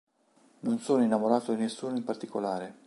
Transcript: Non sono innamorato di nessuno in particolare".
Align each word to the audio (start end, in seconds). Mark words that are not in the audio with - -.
Non 0.61 0.79
sono 0.79 1.03
innamorato 1.03 1.53
di 1.53 1.61
nessuno 1.61 1.95
in 1.95 2.03
particolare". 2.03 2.79